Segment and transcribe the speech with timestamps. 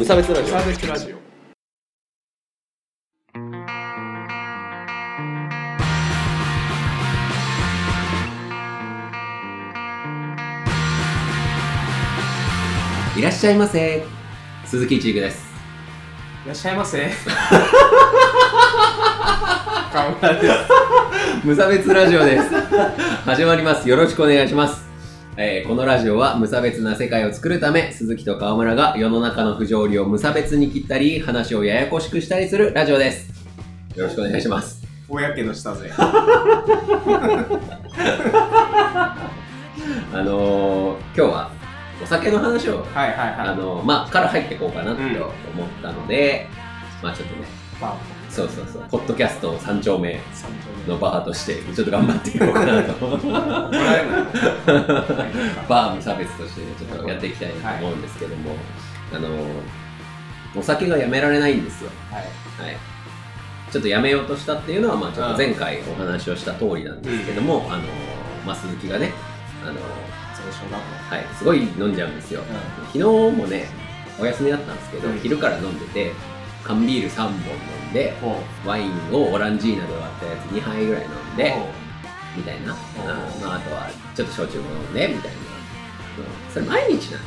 [0.00, 0.54] 無差別ラジオ。
[0.54, 1.18] サーベスラジオ。
[13.18, 14.02] いらっしゃいませ。
[14.64, 15.44] 鈴木一育です。
[16.46, 17.10] いらっしゃいませ。
[19.92, 20.54] 川村です。
[21.44, 22.44] 無差別ラジオです。
[23.26, 23.86] 始まります。
[23.86, 24.89] よろしくお願いします、
[25.36, 33.30] えーこのラジオは無差別な世界を作るため鈴木と川村が世の中の不条理を無差別に切ったり話をややこしくしたりするラジオです。
[33.96, 34.84] よろしくお願いします。
[35.08, 35.90] 大やけどしたぜ
[40.12, 41.50] あのー、今日は
[42.02, 43.56] お酒の話をはいはいあはい。
[43.56, 46.46] のまあから入っていこうかなって思ったので、
[47.02, 47.42] まあちょっとね。
[47.80, 47.96] バ
[48.28, 48.84] そうそうそう。
[48.90, 50.10] ポッドキャスト三丁目。
[50.14, 52.94] ー三丁のバーとしてちょっと頑張っていこうかなと。
[55.68, 58.56] バー無差別としてねちょっとやっていきたいなと思うんですけども、
[59.12, 59.28] あの
[60.56, 61.90] お酒がやめられないんですよ。
[62.10, 62.22] はい。
[62.22, 62.76] はい。
[63.70, 67.84] ちょっとやめようとしたっていうのはまあちょっと前回お話をした通りなんですけども、あの
[68.44, 69.12] まあ鈴木がね
[69.62, 69.74] あの
[71.10, 72.42] はいすごい飲んじゃうんですよ、
[72.92, 73.68] 昨日もね
[74.18, 75.18] お休みだったんですけど、うん。
[75.20, 76.12] 昼から飲んでて
[76.64, 77.36] 缶ビール3本飲
[77.90, 81.56] んでほワインをオランジーナで割ったやつ2杯ぐらい飲んで、
[82.36, 82.76] みたいな、んあ
[83.42, 85.36] まあ、あとはちょっと焼酎も飲んでみたいな、
[86.18, 86.52] うん。
[86.52, 87.20] それ毎日なんですよ。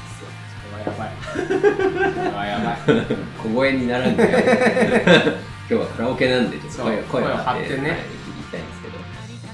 [0.71, 1.11] それはやばい。
[1.33, 3.17] それはやばい。
[3.43, 4.23] 小声にならんで。
[5.69, 7.89] 今日はカラオケなんでちょっと声を張って声を張ってね。
[7.89, 7.99] はい
[8.33, 8.93] 言いたいんですけど。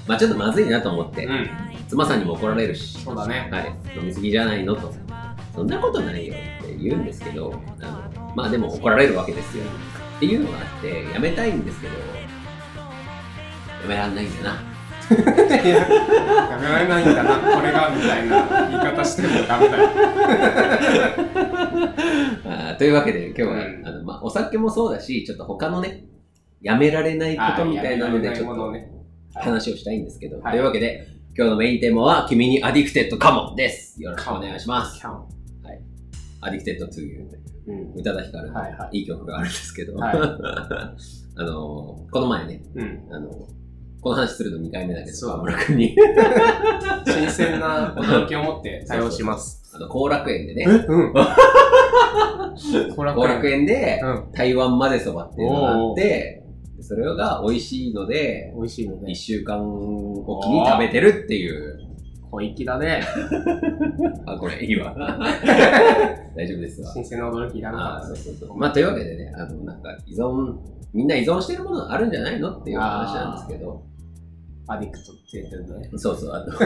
[0.08, 1.50] まあちょっとまずいなと思って、うん。
[1.88, 3.48] 妻さんにも怒られるし、そうだね。
[3.52, 4.94] はい、飲みすぎじゃないのと。
[5.60, 7.86] そんなことないよって言うんですけどあ
[8.18, 9.66] のまあでも怒られるわけですよ
[10.20, 12.00] っていうのがあってやめたいんですけどや
[13.88, 14.50] めらんないんだな。
[14.50, 14.58] や
[16.60, 17.56] められないんだな。
[17.56, 19.90] これがみたいな言い方してもダメだよ。
[22.78, 23.88] というわけで今日は、うん。
[23.88, 26.04] あのまあ、お酒もそうだしちょっと他のね
[26.62, 28.74] やめられないことみたいなのでちょっと
[29.36, 30.52] 話をしたいんですけど、はい。
[30.52, 34.04] というわけで今日のメインテーマは君に Addicted かもです。
[34.04, 35.00] よろしくお願いします。
[35.00, 35.40] キャン。
[36.42, 37.49] Addicted To You といううん
[37.96, 39.00] 宇多田ヒカルいはい。
[39.00, 40.16] いい曲があるんですけど、はい。
[41.36, 43.08] あのこの前ねうん。
[43.12, 43.30] あの
[44.02, 45.30] この話するの2回目だけどそう。
[45.32, 45.96] 川村君に。
[47.06, 49.72] 新鮮な驚きを持って対応します。
[49.76, 50.66] あの後楽園でね。
[50.66, 51.14] うん。
[52.96, 54.32] 後後楽園でうん。
[54.34, 56.40] 台湾までそばっていうのがあって
[56.82, 61.89] それが美味しいので美味しいの1ね週間おきに食べてるっていう
[62.32, 63.02] 小粋だね。
[64.26, 64.94] あこれいいわ
[66.36, 66.92] 大丈夫ですわ。
[66.94, 68.10] 新鮮な驚きいらなあかった。
[68.10, 68.58] ねそうそうそう。
[68.58, 70.56] まあというわけでねあのなんか依存
[70.94, 73.84] みんな依存してるものがあるんじゃないのっていう話なんですけど。
[74.72, 75.90] アディクトって言ってるのね。
[75.96, 76.52] そうそうあと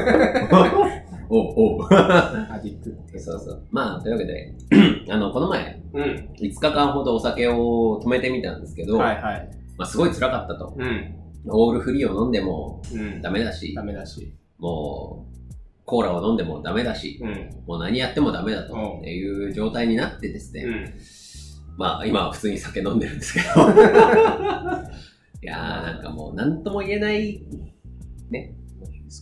[1.30, 1.88] おうおう。
[1.90, 3.62] アディクってそうそう。
[3.72, 4.54] まあというわけで
[5.10, 6.04] あのこの前うん。
[6.38, 9.50] 5日間ほどお酒を止めてみたんですけど、はいはい。
[9.78, 10.76] まあ、すごい辛かったと。
[10.78, 11.16] うん。
[11.48, 13.22] オールフリーを飲んでもうん。
[13.22, 13.74] ダメだし。
[13.74, 14.36] ダメだし。
[14.60, 15.43] もう
[15.86, 17.64] コーラを飲んでもダメだしうん。
[17.68, 20.94] もう何やってもダメだという状態になってですね、うん。
[21.78, 23.46] まあ今は普通に酒飲んでるんですけど。
[25.42, 27.44] いやーなんかもう何とも言えない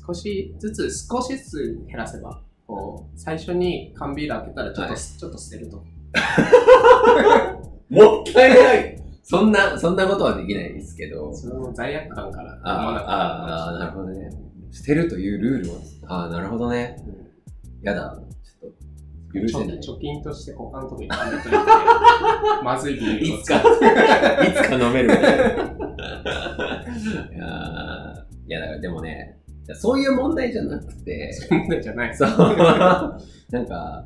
[0.05, 5.01] 少しずつ少しずつ減らせばこう最初に缶ビール開けたらちょっと、はい。
[5.01, 5.77] ちょっと捨てると。
[7.89, 8.97] もったいない。
[9.23, 11.33] そんな、そんなことはできないですけど。
[11.33, 14.29] それも罪悪感からああ、ああ、なるほどね。
[14.71, 15.75] 捨てるというルールを。
[16.07, 16.97] ああ、なるほどね。
[17.81, 18.17] やだ。
[18.43, 18.77] ちょっと、
[19.39, 19.79] 許せない。
[19.79, 21.57] 貯金として他のとこに貯めといて
[22.63, 23.39] まずいビールを。
[23.39, 23.63] いつか、 い
[24.53, 25.21] つか飲める いやー。
[28.47, 29.37] いや、だからでもね、
[29.73, 32.15] そういう問題じゃなくて、問題じゃない。
[32.15, 33.17] そう、な
[33.61, 34.05] んか、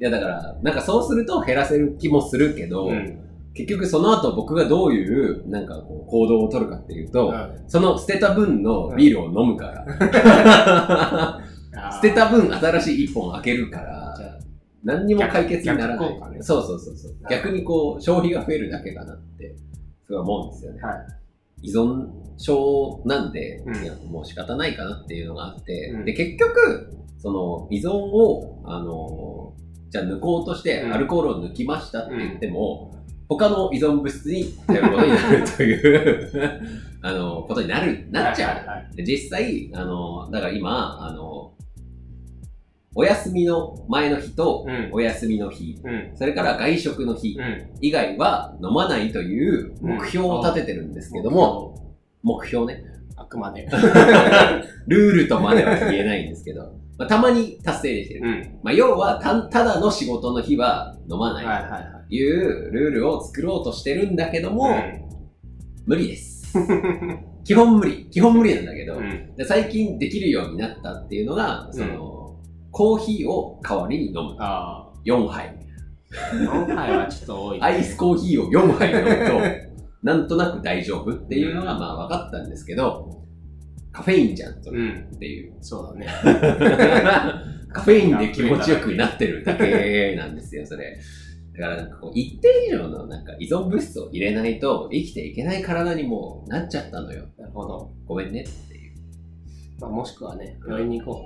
[0.00, 3.18] いやだから、なんかそうすると減らせる気もするけど、うん
[3.54, 7.32] 結局その後僕がどういう、なんかこう行動を取るかっていうと、
[7.68, 11.40] その捨てた分のビールを飲むから。
[11.92, 14.12] 捨てた分新しい一本開けるから
[14.84, 16.10] 何にも解決にならない。
[16.30, 16.42] ね。
[16.42, 17.14] そうそうそうそう。
[17.30, 19.54] 逆にこう消費が増えるだけかなって、
[20.04, 20.80] すごい思うんですよね。
[20.82, 20.92] は
[21.62, 21.68] い。
[21.68, 23.76] 依存症なんで、うん。
[23.76, 26.04] いやもう仕方ないかなっていうのがあって、うん。
[26.04, 29.54] で、結局、その依存を、あの、
[29.90, 30.92] じゃあ抜こうとしてうん。
[30.92, 32.92] アルコールを抜きましたって言っても、
[33.36, 36.60] 他の依存物質に頼ることになるという、
[37.02, 38.56] あの、ことになる、なっちゃう。
[38.56, 41.52] はいはいはいで実際、あの、だから今、あの、
[42.94, 52.84] お休みの前の日とうんお休みの日、うんそれから外食の日うん以外は飲まないという目標を立ててるんですけども、目標ね。
[53.16, 53.66] あくまで。
[54.86, 58.20] ルールとまでは言えないんですけど、まあ、たまに達成できてる。
[58.28, 58.58] うん。
[58.62, 62.01] まあ、要はた、ただの仕事の日は飲まないはいはいはい。
[62.12, 64.68] というルールを作ろうとしてるんだけども、
[65.86, 66.42] 無理です。
[67.42, 68.06] 基本無理。
[68.10, 69.34] 基本無理なんだけど、うん。
[69.34, 72.36] で最近できるようになったっていうのが、その、
[72.70, 74.36] コーヒーを代わりに飲む。
[74.38, 75.58] あ4杯。
[76.14, 76.36] あ。
[76.36, 79.72] 4杯はちょっと多い、アイスコーヒーを4杯飲むと、
[80.02, 83.22] なんとなく大丈夫っていうのがまあ分かったんですけど、
[83.90, 85.08] カフェインじゃん、それうん。
[85.14, 85.54] っていう。
[85.62, 86.06] そうだね。
[87.72, 90.98] カフェインで気持ちよくなってるだけなんですよ、それ。
[91.58, 97.26] だからなんかこう一定以上のなんか依存物質を入れないと生きていけない体にもうなっちゃったのよ。
[97.38, 97.90] なるほど。
[98.06, 98.92] ごめんねっていう。
[99.80, 101.24] まあ、もしくはね、病院に行こう。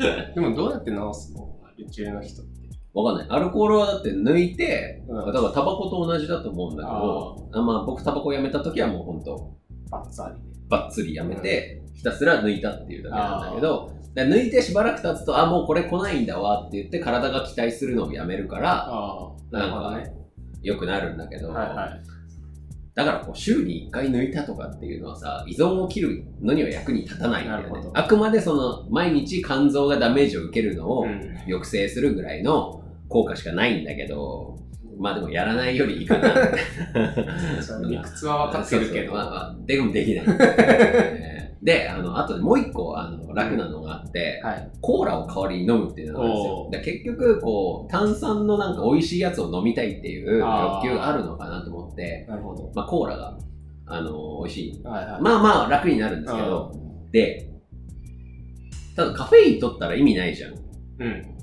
[0.34, 1.56] でもどうやって治すの？
[1.64, 2.56] アル中の人って。
[2.94, 3.38] わかんない。
[3.38, 9.52] アルコールはだって抜いて、うんだからタバコと同じだと思うんだけど、あまあ僕タバコやめた時はもうほんと
[9.90, 10.55] バッツありで。
[10.68, 18.88] バッツリやめて、ひたすら抜いたっていうだけなんだけど、で抜いてしばらく経つと、あ、もうこれ来ないんだわって言って体が期待するのをやめるから。
[19.50, 20.12] なんかね。
[20.62, 22.02] 良くなるんだけど、はいはい。
[22.94, 31.36] だからこう週に1回抜いたとかっていうのはさ、依存を切るのには役に立たないんだよねあくまでその毎日肝臓がダメージを受けるのをうん。
[31.46, 34.58] 抑制するぐらいの効果しかないんだけど、
[34.98, 36.34] まあでもやらないよりいいかな。
[37.88, 39.12] 理屈は分かってるけど。
[39.12, 40.26] まあまあ、でもできない。
[41.62, 44.70] で、あの、あともう一個、あの、楽なのがあって、はい。
[44.80, 52.70] コーラを代わりに飲むっていうのがあるんですよ結局、こう、炭酸のなんか美味しいやつを飲みたいっていう欲求があるのかなと思って、なるほど。
[52.74, 53.36] まあコーラが、
[53.86, 54.82] あの、美味しい。
[54.84, 55.20] はいはい。
[55.20, 56.72] まあまあ楽になるんですけど、
[57.10, 57.50] で、
[58.94, 60.54] ただカフェイン取ったら意味ないじゃん。
[61.00, 61.35] うん。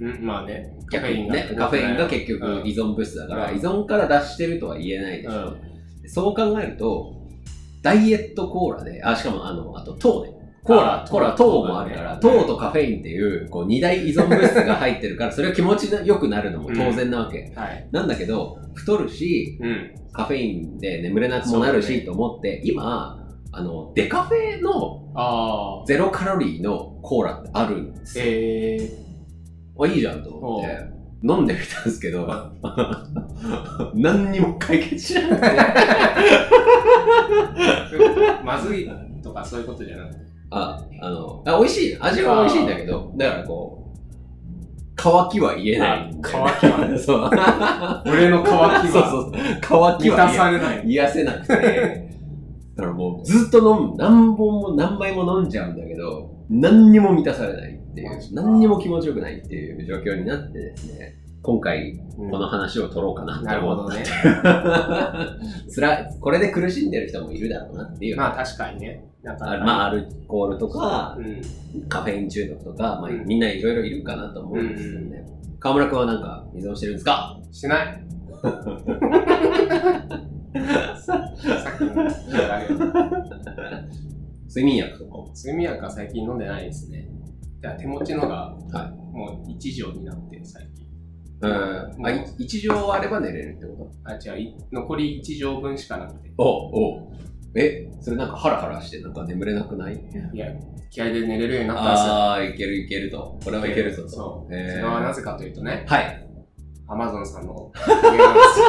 [0.00, 0.76] うん、まあね。
[0.90, 5.32] カフ逆にね、カフェインが結局依存物質だから、うん依存から脱してるとは言えないでしょ。
[5.32, 5.34] う
[6.06, 6.10] ん。
[6.10, 7.14] そう考えると、
[7.82, 10.32] ダイエットコーラで、あ、しかもあの、あと糖ね。
[10.64, 17.52] コーラコーラ、糖糖もあるから、糖とカフェインっていう、こう、二大依存物質が入ってるから、 それは気持ちが良くなるのも当然なわけ。
[17.54, 17.86] はい。
[17.92, 19.90] なんだけど、太るし、うん。
[20.12, 23.18] カフェインで眠れなくもなるし、ねと思って、今、
[23.52, 25.02] あの、デカフェの。
[25.86, 28.24] ゼロカロリーのコーラってあるんですよ。
[28.26, 29.04] ええ
[29.80, 32.26] あ、いいじゃんと思って、飲んでみたんですけど、
[33.94, 35.46] 何にも解決しなくて。
[38.40, 38.44] ー。
[38.44, 38.88] まずい
[39.22, 40.20] とかそういうことじゃなくて。
[40.50, 41.96] あ、あの、あ美味しい。
[41.98, 43.84] 味は美味しいんだけど、だからこう、
[44.96, 47.30] 乾きは言えない乾きはねそう。
[48.10, 49.32] 俺の乾きそうはそう。
[49.60, 50.82] 乾き満たは言されない。
[50.84, 52.10] え癒せなくて。
[52.76, 53.96] だからもうずっと飲む。
[53.96, 61.14] 何本も何杯も飲んじゃうんだけど、何にも満たされないっていう何にも気持ちよくないっていう状況になってですね。
[61.42, 64.02] 今回、うんこの話を取ろうかななるほどね。
[64.42, 65.16] た。
[65.68, 68.16] つらい、これで苦しんでる人もいるだろうなっていう。
[68.16, 69.04] まあ確かにね。
[69.22, 71.40] なんかあまあ、アルコールとか、うん。
[71.88, 75.24] カフェイン中毒とか、まあ、うんみんないろいろいるかなと思うんですけどね。
[75.60, 77.38] 河村君はなんか依存してるんですか？
[77.52, 78.00] しない。
[84.48, 85.30] 睡眠薬とかも。
[85.36, 87.08] 睡眠薬は最近飲んでないですね。
[87.64, 90.86] じゃあ手持ちのが、はもう1錠になって最近。
[91.40, 92.06] うん。
[92.06, 96.28] あ、い一錠あれば寝れるってこあ、違う、い残り1錠分しかなくて。
[96.28, 97.10] とおお
[97.54, 99.94] え、それなんかハラハラしてなんか眠れなくない？
[99.94, 99.98] い
[100.38, 100.48] や、
[100.90, 102.12] 気合で寝れるようになったんですよ。
[102.12, 103.40] ああ、いけるいけると。
[103.42, 104.08] これはいけるぞと。
[104.10, 104.52] そう。
[104.52, 106.28] それはなぜかというとね、はい。
[106.86, 108.66] アマゾンさんのおかげなんですよ。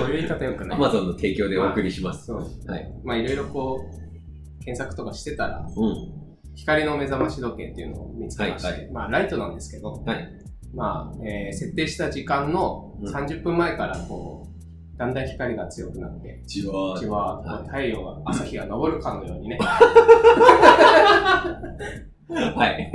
[0.00, 0.76] こういう言い方よくない。
[0.76, 2.26] アマゾンの提供でお送りします。
[2.26, 2.70] そう。
[2.70, 2.92] はい。
[3.02, 6.23] まあいろいろこう、検索とかしてたら、うん。
[6.54, 10.28] 光の目覚まし時計っていうのを見つけまして、はいはまあライトなんですけど、はい
[10.74, 19.58] まあ、えー設定した時間のうん30分前からこう、だんだん光が強くなって、じわうちははい太陽が、 朝日が昇るかのようにね、
[22.28, 22.92] はい。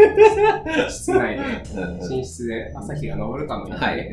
[0.89, 1.43] 室内で、
[1.81, 4.11] うん寝室で朝日が昇るかのようにはね、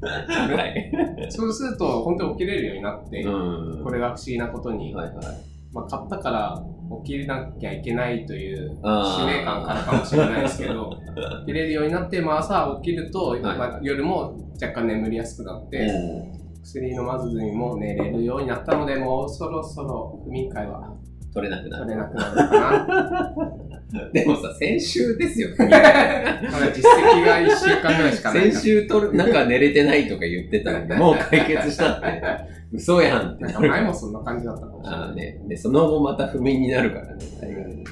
[0.00, 0.54] い。
[0.54, 1.26] はい。
[1.30, 3.84] そうすると本当に起きれるようになって、うん。
[3.84, 5.49] これが不思議なことに、はいはい。
[5.72, 6.62] まあ、買ったから
[7.04, 10.90] 起きなきゃいけないという使命感からかもしれないですけど、
[11.46, 15.88] 起きれるようになって、まあ、朝起きると、はいまあ、夜も若干眠りやすくなって、
[16.62, 20.92] 薬飲まずにも寝れるようになったので、もうそろそろ不眠会は
[21.32, 21.86] 取れなくなる。
[21.86, 23.56] 取れなくなるのかな。
[24.12, 25.48] でもさ、先週ですよ。
[25.58, 26.40] まだ
[26.72, 32.22] 実績が1週間ぐらいしかない先週とる、なんか寝れてないとか言ってたのに、もう解決したって。
[32.72, 35.14] 嘘やんって前もそんな感じだったかもしれない。
[35.16, 35.42] ね。
[35.48, 37.84] で、その後また不眠になるからね。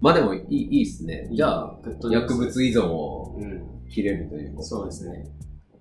[0.00, 1.28] まあでもいい、いいっすね。
[1.32, 1.78] じゃあ、
[2.10, 4.66] 薬物依存をうん、切れるということ。
[4.66, 5.24] そうですね。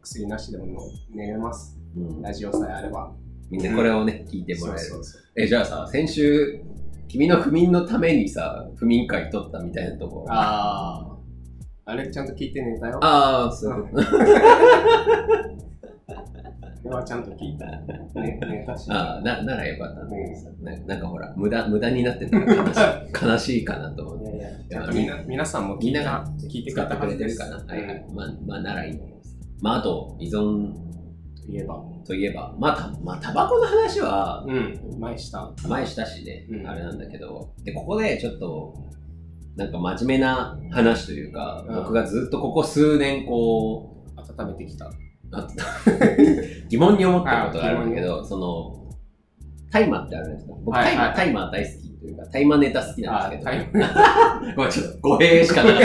[0.01, 0.65] 薬なしでも
[1.13, 1.77] 寝れます。
[1.95, 3.13] うんラジオさえあれば。
[3.49, 4.79] みんなこれをね、聞いてもらえる。
[4.81, 6.61] そうそうそうえ、じゃあさ、先週、
[7.07, 10.25] 君の不眠のためにさ、不眠会取ったみたいなとこ。
[10.29, 11.07] あ
[11.85, 11.91] あ。
[11.91, 12.99] あれ、ちゃんと聞いて寝たよ。
[13.01, 13.89] あー、そう
[16.87, 16.89] いうこと。
[16.89, 17.65] これはちゃんと聞いた。
[17.65, 18.65] ね。
[18.89, 24.37] あーなならよかったんだけどさ、ななんかほら、無駄、無駄になってたら悲しい悲しいかなと思って。
[24.37, 27.57] いやいや、みんな、皆さんも聞いたみんなが、聞いてくれてるかな。
[27.57, 28.05] はいはい。
[28.07, 29.29] うんまあ、まあ、ならいいんだけどさ。
[29.61, 30.73] まあ、あと、依存
[31.45, 31.83] といえば。
[32.05, 35.51] といえば、まあ、た、まあ、タバコの話は、うん、前した。
[35.67, 38.73] 前したしね、うんあれなんだけど、で、ここでちょっと、
[39.55, 44.91] なんか真面目な話というか、うん僕がずっとここ数年こう、温めてきた。
[45.33, 45.47] あ
[46.69, 48.83] 疑問に思ってることがあるんだけど、その、
[49.71, 50.55] タイマーってあるじゃないですか。
[50.63, 53.65] 僕、はいはいタイマー、タイマー大好きというか、タイマーネタ好きなんですけど、
[54.55, 55.81] ごめん、ちょっと語弊しかなかっ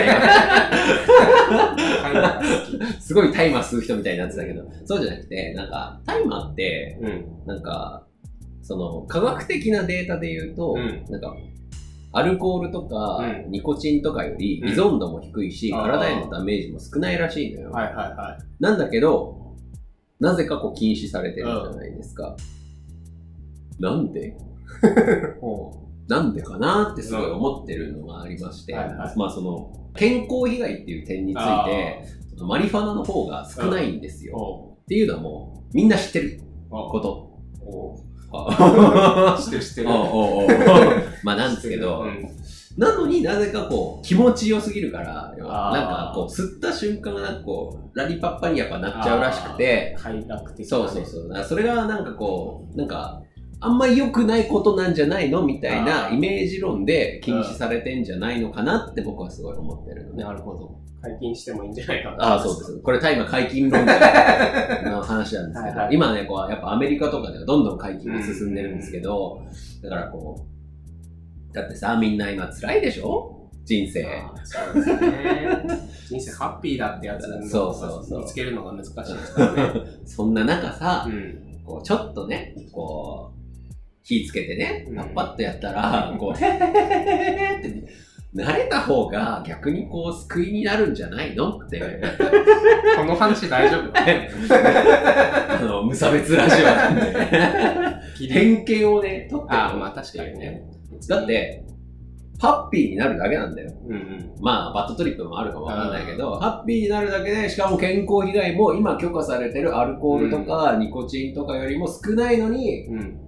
[2.13, 3.01] た。
[3.01, 7.47] すごいタイマー吸う人みたいになってたけど、そうじゃなくて、なんか、タイマーって、うん。
[7.47, 8.05] なんか、
[8.63, 11.05] その、科学的なデータで言うと、うん。
[11.09, 11.35] なんか、
[12.13, 17.71] アルコールとか、うんニコチンとかよりうん依存度も低いし、あー体へのダメージも少ないらしいのよ。
[17.71, 19.57] はいはいはなんだけど、
[20.21, 22.37] なぜかこう禁止されてるじゃないですか。
[23.79, 24.29] なんで？
[25.39, 25.41] い。
[25.41, 32.03] ほなんでかなってすごい思ってるのがありまして、はいはいまあその、健康被害っていう点について、
[32.41, 34.29] マリファナの方が少ないんですう。
[34.29, 34.37] よ。
[34.39, 37.29] ほっていうのはもう、みんな知ってること。
[38.33, 39.37] あ。
[39.39, 39.43] う。
[39.43, 39.63] 知ってる。
[39.63, 39.89] 知ってる。
[41.23, 42.29] まあなんですけど、うん。
[42.79, 50.77] なのになぜかこう気持ちよすぎるから、なんかこう吸った瞬間がなんかこうラリパッパにやっぱなっちゃうらしくて、快楽的な。
[50.79, 51.45] そうそうそう。
[51.45, 53.21] それがなんかこう、なんか、
[53.61, 60.23] あんま良くないことなんじゃないのみたいなイメージ論で禁止されてんじゃないのかなって僕はすごい思ってるのね。
[60.25, 60.79] なるほど。
[61.01, 62.25] 解禁してもいいんじゃないかな。
[62.25, 62.79] ああ、そうです。
[62.81, 69.41] これ大麻解禁論者の話なんですけど、はいはい今ね、こう、やっぱアメリカとかではどんどん解禁が進んでるんですけど、
[69.83, 70.47] だからこ
[71.51, 73.35] う、だってさ、みんな今辛いでしょ？
[73.65, 74.07] 人生。
[74.45, 75.89] そうですね。
[76.09, 79.81] 人生ハッピーだってやつそうそうそう見つけるのが難しいですからね。
[80.07, 81.63] そんな中さ、うん。
[81.65, 83.39] こう、ちょっとね、こう、
[84.09, 84.97] 火つけてねう、ん。
[84.97, 87.85] パッパッとやったら、こう、へへへへへって、
[88.35, 91.59] 慣れた方が逆にこう、救いになるんじゃないの？
[91.59, 91.81] って、
[92.97, 93.93] この話大丈夫？
[93.97, 97.03] あの、無差別ラジオなんで、
[98.29, 100.63] 偏見をね、取ってあーまあ確かにね。
[101.09, 101.65] だっ、て、
[102.41, 103.73] ハッピーになるだけなんだよ。
[103.89, 104.33] うんうん。
[104.41, 113.21] まあ、バッドトリップもあるかもわかんないけど、ハッピーになるだけで、しかも健康被害も今許可されてるアルコールとか、ニコチンとかよりも少ないのに、うん。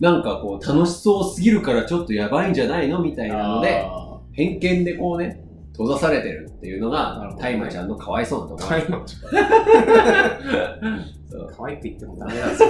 [0.00, 9.06] なんかこう、楽しそうすぎるからちょっとやばいんじゃないのみたいなので、あ偏見でこうね、閉ざされてるっていうのがタイマちゃんのかわいそうなとこー、ろ可愛いの
[11.30, 12.68] そう可愛いって言ってもダメなんですよ。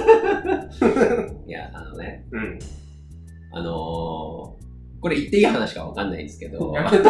[1.47, 2.59] いや、あのね、うん。
[3.51, 3.71] あのー、
[5.01, 7.09] これ言っていい話かわかんないんですけど、やめとけ。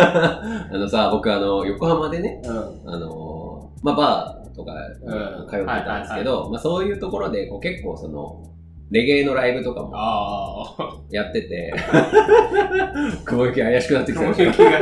[0.00, 2.54] あのさ、僕あの、横浜でね、うん。
[2.92, 5.48] あのー、まあ、バーとかうん。
[5.48, 8.52] 通ってたんですけど、まあ、そういうところでこう結構その、
[8.90, 10.96] レゲエのライブとかもああ。
[11.10, 11.74] やってて、
[13.24, 14.20] 雲行き怪しくなってきた。
[14.20, 14.80] 雲行きが。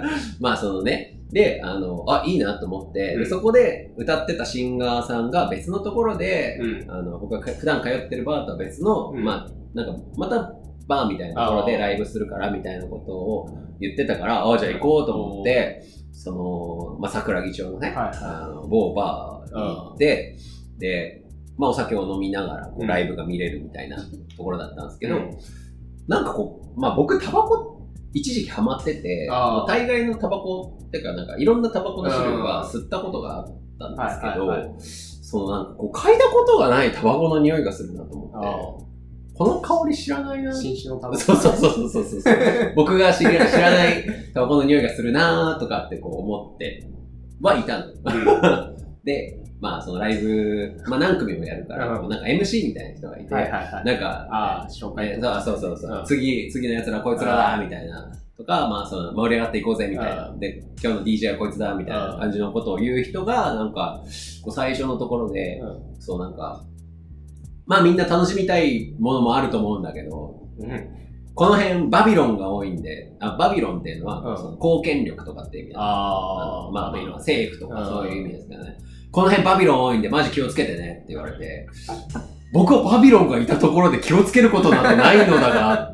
[0.40, 3.22] まあそのね、で、あの、あ、いいなと思って、うん。
[3.24, 6.90] でそこで歌ってたシンガーさんが別のところで、うん。
[6.90, 9.24] あの、僕が普段通ってるバーとは別の、うん。
[9.24, 10.54] まあ、なんか、また
[10.86, 15.82] バーみたいなところでライブするからみたいなことを言ってたから、あじゃあ行こうと思って、
[16.16, 17.96] その、まあ、桜木町のね、はい。
[17.96, 20.38] はいあの某バーに行って、
[20.78, 21.22] で、
[21.58, 22.86] まあ、お酒を飲みながらこううん。
[22.86, 25.30] ライブが見れるみたいなところだったんですけど、うん。
[26.08, 29.68] なんかこう、まあ僕タバコ一時期ハマってて、あー。
[29.68, 33.46] 大概のタバコっていうかなんかいろんなタバコの種類は吸ったことがあっ
[33.78, 38.46] たんですけど、そのなんかこう嗅いだことがないタバコの匂いがするなと思って、
[38.82, 38.85] あ
[39.36, 40.54] この香り知らないなあ。
[40.54, 41.20] 新種のタバコ。
[41.20, 42.34] そうそうそうそうそう。
[42.74, 46.84] 僕が知ら知らないタバコの匂いがするなとかってこう思って
[47.40, 47.86] はいたの。
[49.04, 53.84] で、まあそのライブ、まあ何組もやるから、うんなんか MC みたいな人がいて、はいはいはい。
[53.84, 58.10] なんか、ああ、紹介そうそうそう次、次の奴らこいつらだみたいな。
[58.36, 60.28] とか、まあ、その、盛り上がっていこうぜみたいな。
[60.28, 64.02] うで、今日の DJ はこいつだみたいな感じのことを言う人が、なんか、
[64.42, 66.62] こう最初のところで、うそうなんか、
[67.66, 70.96] まあみんな楽しみたいものもあると思うんだけど、ん。
[71.34, 78.78] この辺バビロンが多いんで、あバビロンっていうのは、うんその貢献力とかっていう意味なんでああ、まあ、まあ、政府とかうんそういう意味ですからね。
[79.10, 81.66] この辺バビロン多いんで、マジ気をつけてねって言われて、
[82.52, 85.92] 僕はバビロンがいたところで気をつけることなんてないのだが、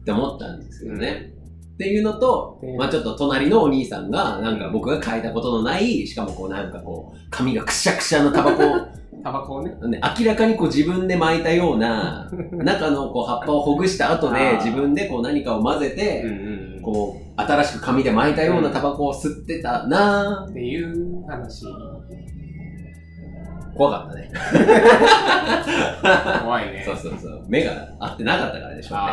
[0.00, 1.32] って思ったんですけどね。
[1.74, 8.88] っていうのとで、まあちょっと隣のお兄さんが、なんか僕が嗅いだことのない、しかもこうなんかこう、髪がくしゃくしゃのタバコを、
[9.22, 9.74] タバコをね。
[9.88, 16.24] ね、明らかにこう自分で巻いたような、 中のこう葉っぱをほぐした後で自分でこう何かを混ぜて、
[16.82, 21.66] こう、新しく紙で巻いたようなタバコを吸ってたなっていう話。
[21.66, 21.68] ぁ。
[23.76, 24.30] 怖かったね。
[26.42, 26.82] 怖いね。
[26.84, 27.44] そうそうそう。
[27.48, 29.04] 目が合ってなかったからね、商店がね。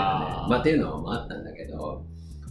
[0.50, 2.02] まあっていうのもあったんだけど、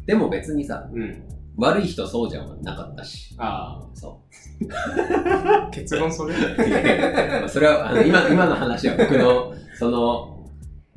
[0.06, 1.33] でも別にさ、うん。
[1.56, 3.34] 悪い人そうじゃなかったし。
[3.38, 4.22] あそ
[4.70, 5.70] あ。
[5.70, 6.34] 結論それ？
[7.48, 10.50] それは、あの今、今の話は僕の、その、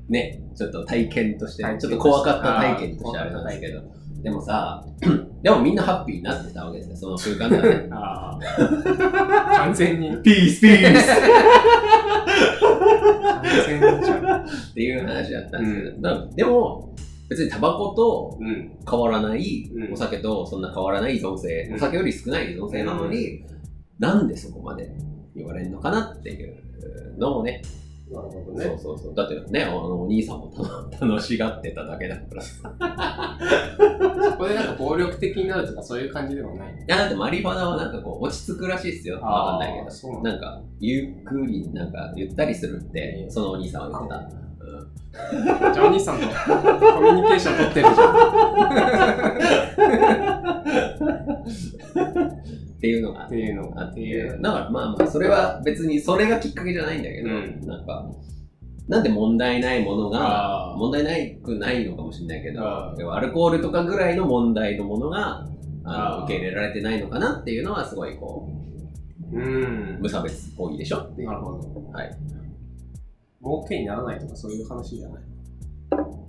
[0.09, 3.81] ね、ちょっと体験として、ちょっと怖かった体験としてあれなんですけど、
[4.23, 4.83] でもさ、
[5.43, 7.87] でもみんなハッピーになってたわけですよ、その空間ではね。
[7.91, 9.57] ああ。
[9.65, 10.17] 完全に。
[10.23, 11.07] ピースピース
[13.21, 14.17] 完全にじゃん。
[14.41, 16.95] っていう話だったんですけど、だからでも、
[17.29, 18.77] 別にタバコとうん。
[18.89, 23.45] 変わらない、うんお酒とそんな変わらない依存性、うんお酒より少ない依存性なのに、
[23.99, 24.91] なんでそこまで
[25.35, 26.55] 言われるのかなっていう
[27.17, 27.61] のをね、
[28.09, 28.65] なるほどね。
[28.65, 29.15] そうそうそう。
[29.15, 32.73] だってね、あの、お兄さんも楽楽しがってただけだからさ。
[34.31, 36.73] そこでなんか暴力的になるとかそういう感じではない。
[36.73, 39.19] いや、だってマリファナはなんかこう、落ち着くらしいっすよ。
[39.19, 40.21] わかんないけど。
[40.23, 44.46] なんか、ゆっくり、なんか、ゆったりするって、そのお兄さんは言ってた。
[45.13, 46.31] うんじゃあお兄さんとコ
[47.01, 49.47] ミュニケーション取ってるじゃん。
[52.77, 53.81] っていうのがっていうのが。
[53.81, 54.39] あっっていう。
[54.41, 58.05] だからまあまあ、それは別にそれがきっかけじゃないんだけど、うんなんか、
[58.87, 65.47] なんで問題ないものが問題ないくないのかもしれないけどあ、ー要はアルコールとかぐらいの問題のものが、
[65.83, 68.49] あの受け入れられてないのかなっていうのはすごいこ
[69.31, 69.99] うう、ん。
[70.01, 71.27] 無差別っぽいでしょっていう。
[71.27, 71.91] なるほど。
[71.91, 72.17] はい。
[73.47, 75.23] 儲けにならないとかそういう話じゃない。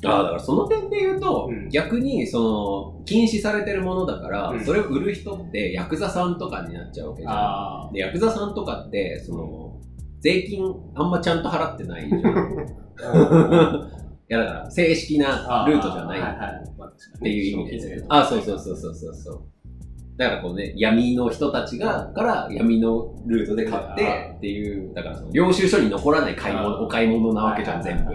[0.05, 7.35] ああ、だからその点で言うと、うん逆にその、禁止されてるものだから、うんそれを売る人ってヤクザさんとかになっちゃうわけじゃん。
[7.35, 9.81] あで、ヤクザさんとかって、その、
[10.21, 12.37] 税金あんまちゃんと払ってないじゃん。
[13.03, 13.91] あ。
[14.31, 19.43] いやだから、正式なルートじゃないっていう意味で、消費税とかあ、そうそうそうそうそうそう。
[20.19, 28.13] だからこうね、闇の人たちが、から闇のルートで買ってっていう、だからその領収書に残らない買い物、お買い物なわけじゃん、全部。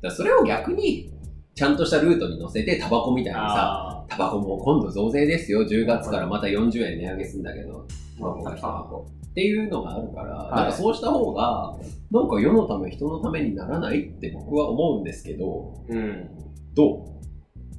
[0.00, 1.12] だそれを逆に、
[1.54, 7.86] ちゃんとしたルートに乗せて、タバコみたいにさ、あタバコも今度増税ですよ、10月からまた40円値上げするんだけど、
[8.18, 9.06] タバコタバコ。
[9.30, 11.76] っていうのがあるから、いなんかそうした方が、
[12.10, 16.30] なんか世のため、人のためにならないって僕は思うんですけど、ーうん。
[16.74, 17.14] どう？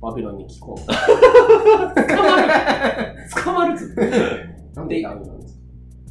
[0.02, 0.86] バビロンに聞こう。
[3.44, 4.02] 捕まるっつって。
[4.76, 5.60] なんでバビロンですか？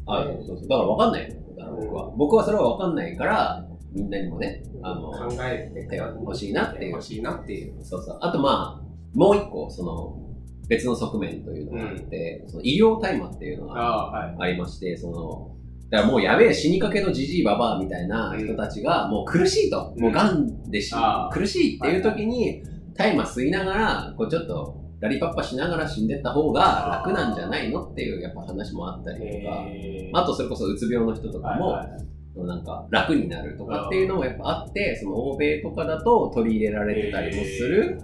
[0.06, 0.68] あ、そうそう。
[0.68, 1.56] だから分かんないの。
[1.56, 2.10] だから僕は。
[2.16, 7.74] 僕はそれは分かんないから、みんなにもね、あの、考えて手が欲しいなっていう欲しいなっていう。
[7.84, 8.18] そうそう。
[8.20, 10.20] あとまあ、もう一個、その、
[10.66, 15.50] 別の側面というのがあって、その医療大麻っていうのがありまして、その、
[15.90, 20.94] だからもうやべえ死にかけのじじいばばあみたいな人たちがもう苦しいと、うんもう癌でし、
[21.30, 22.62] 苦しいっていう時に
[22.96, 32.04] 大麻吸いながら、こうちょっとラリパッパしながら死んでった方が楽なんじゃないのっていうやっぱ話もあったりとか、えあとそれこそうつ病の人とかも、はいはい
[32.36, 38.00] なんか楽になるとかっていうのもやっぱあって、その欧米とかだと取り入れられてたりもする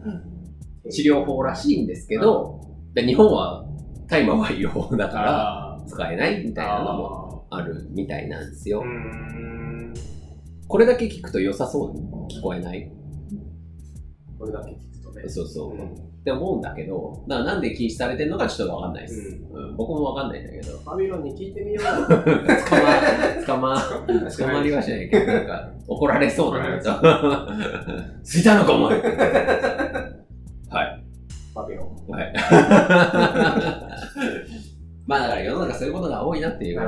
[0.89, 2.61] 治療法らしいんですけど、
[2.95, 3.65] で日本は
[4.07, 8.85] 大麻は違法だからあ使えないみーたいなのもあるみたいなんですよ。
[10.69, 12.89] これだけ聞くと良さそうに聞こえない
[14.41, 15.29] これだけ聞くとね。
[15.29, 15.75] そうそう。
[15.75, 19.39] うんって思うんだけど、だからなんで禁止されてるのかちょっとわかんないです。
[19.51, 20.79] うん僕もわかんないんだけど。
[20.85, 21.85] バビロンに聞いてみよう。
[22.07, 22.93] 捕ま、
[23.47, 23.81] 捕ま、
[24.31, 26.91] 捕ま りはしないけど、なんか怒られそうだなと。
[28.23, 29.07] ついたのかお前は
[30.85, 31.05] い。
[31.55, 32.13] バビロン。
[32.13, 32.35] はい。
[35.07, 36.81] まあだから世の中そういうことが多いなっていう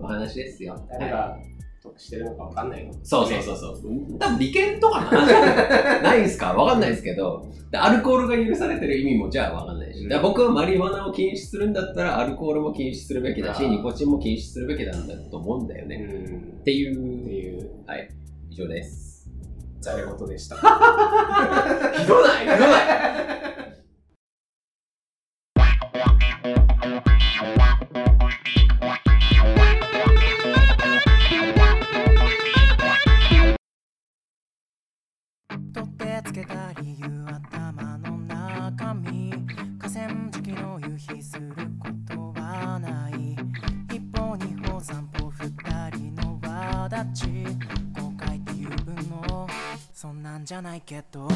[0.00, 0.74] お話ですよ。
[0.90, 1.48] 誰が得
[1.96, 2.92] してるのかわかんないの。
[3.02, 4.18] そうそうそうそう。
[4.18, 15.96] 多分利権とかの話じゃないんすかわかんないですけど、でアルコールが許されてる意味もじゃあわかんないし、僕はマリファナを禁止するんだったらアルコールも禁止するべきだし、ニコチンも禁止するべきなんだと思うんだよね。
[15.96, 16.58] うん。
[16.60, 18.08] っていってう、いう、はい、
[18.50, 19.08] 以上です。
[19.80, 20.56] ざれ事でした。
[21.98, 22.80] ひどないひどな
[23.44, 23.47] い
[46.98, 47.26] 三歩二人の輪立ち
[48.00, 48.70] 後悔っていう
[49.08, 49.46] の
[49.92, 51.28] そんなんじゃないけど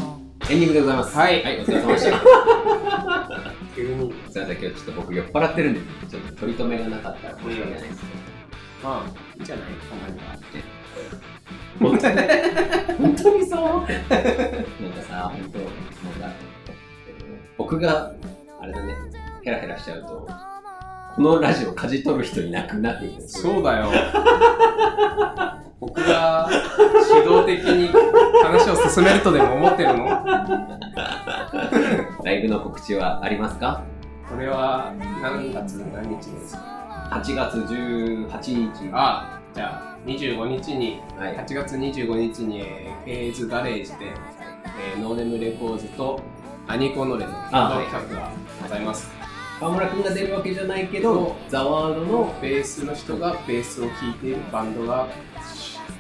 [0.51, 1.17] エンディングでございます。
[1.17, 2.21] はいはい、お疲れ様でした。
[3.77, 4.13] 急に。
[4.29, 8.07] すいません、今日ちょっと僕酔っ払ってるんで、ちょっと取り留めがなかったら申し訳ないですけ
[8.83, 10.35] まあ、いいんじゃないたまには。
[11.81, 11.89] ど。
[11.89, 12.17] 本当に？
[12.99, 13.61] 本当にそう？
[13.61, 13.89] なんか
[15.09, 15.59] さ、本当
[16.21, 16.37] なんか、
[17.57, 18.13] 僕が、
[18.61, 18.95] あれだね、
[19.45, 20.29] ヘラヘラしちゃうと、
[21.17, 23.53] このラジオ舵取る人いなくなるんですよ。
[23.55, 23.91] そうだよ。
[25.81, 26.49] 僕が
[27.09, 27.89] 主導的に
[28.43, 30.05] 話を進めるとでも思ってるの？
[32.25, 33.83] ライブの告知はありますか？
[34.31, 36.63] これは何月何日ですか
[37.23, 38.29] ?8 月18
[38.73, 38.91] 日。
[38.93, 41.37] あ、じゃあ25日に、はい。
[41.37, 44.07] 8月25日に、えー、フェーズガレージで、
[44.97, 46.19] えーノーネムレコーズと
[46.67, 48.31] アニコノレの企画が
[48.63, 49.22] ございます。
[49.63, 55.07] 川村くんが出るわけじゃないけど、ザワードの、ベースの人がベースを弾いているバンドが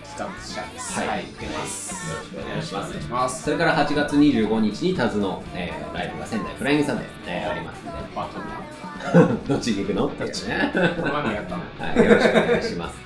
[0.03, 0.98] 企画者です。
[0.98, 2.11] はい出ます。
[2.35, 3.44] よろしくお願いしますます。
[3.44, 10.72] それから8月25日にタズの、えーライブが仙台フライングサンデー、えーありますので、バトルどっちに行くのっていうね。
[10.96, 11.62] この前もやったの？
[11.79, 12.98] はい、よろしくお願いします。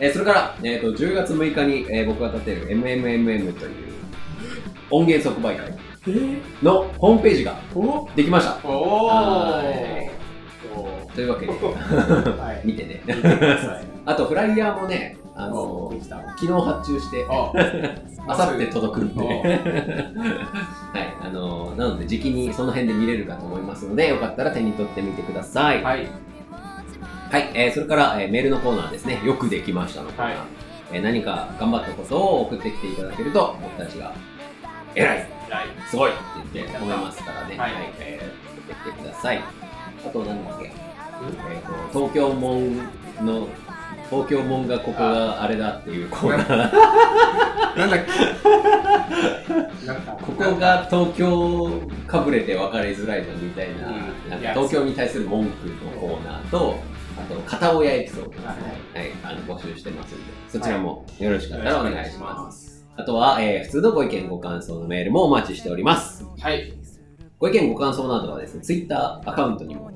[0.00, 3.92] えーそれから、えー、と10月6日に、えー僕が立てる MMMM という
[4.90, 5.70] 音源即売会
[6.62, 8.08] のホームページがお？
[8.16, 8.66] できました。
[8.66, 9.77] おはいお
[11.18, 12.60] というわけで、はい。
[12.64, 13.02] 見てね。
[13.04, 13.84] 見てください。
[14.06, 15.92] あと、フライヤーもね、ああの。
[16.00, 17.52] 昨日発注して、あ、
[18.28, 25.82] あさって届くんで、おはい、あのなので、時期にその辺で見れるかと思いますので、よかったら手に取ってみてください。
[25.82, 26.06] はい、
[27.32, 27.50] はい。
[27.54, 30.28] えーそれから、えーメールのコーナーですね、よくできましたのコーナー。
[30.28, 30.38] はい
[30.92, 34.14] えー何か頑張ったことを送ってきていただけると、僕たちが、
[34.94, 35.66] 偉いはい。
[35.90, 36.18] すごいって
[36.54, 39.42] 言って思いますからね、はいえー送ってきてください。
[40.06, 40.70] あと、なんだっけ、
[41.92, 42.76] 東京門
[43.22, 43.48] の、
[44.10, 46.48] 東京門がここがあれだっていうコーナー。
[47.78, 48.10] なんだっけ？
[50.24, 51.70] ここが東京
[52.06, 56.78] かぶれて分かりづらいのみたいな,、うんな東京に対する文句のコーナーと、
[57.18, 62.66] あと片親エピソードですね、はいはい、あの募集してますんで、そちらもよろしかったらお願いします。
[62.70, 62.86] す。
[62.96, 66.24] あとは、えー普通のご意見ご感想のメールもお待ちしております。
[66.40, 66.72] はい。
[67.38, 69.87] ご意見ご感想などはですね、Twitter アカウントにも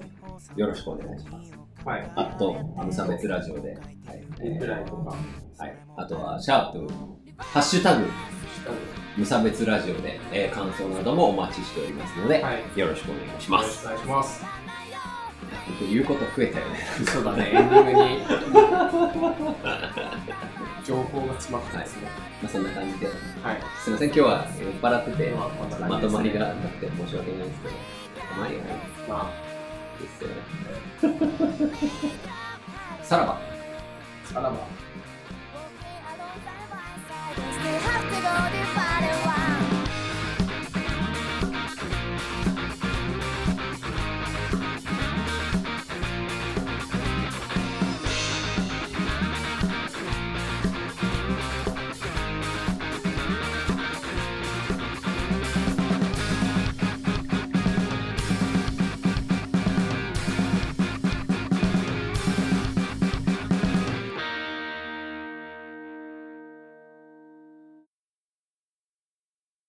[0.57, 1.53] よろしくお願いします。
[1.85, 2.13] はい。
[2.15, 3.93] あと、無差別ラジオで、はい
[4.45, 5.15] インプライとか、
[5.59, 6.93] はい、あとは、シャープ、
[7.37, 8.07] ハッシュタグ、
[9.17, 12.79] 無差別ラジオで、えー感想などもお待ちしておりますので、はい。
[12.79, 13.87] よろしくお願いします。
[13.87, 14.45] お願いします。
[15.81, 16.79] 僕言うこと増えたよね。
[17.07, 18.25] そうだね、 エンディングに
[20.85, 22.09] 情報が詰まってますね。
[22.43, 23.17] まあそんな感じで、はい。
[23.79, 25.31] すみません、今日は酔っ払ってて、
[25.89, 27.75] まとまりがなくて申し訳ないですけど、
[28.35, 28.71] たまにはね、
[29.09, 29.31] ま
[30.03, 30.29] ですよ。
[30.29, 30.35] ね
[33.03, 33.41] さらば。
[34.25, 34.57] さらば。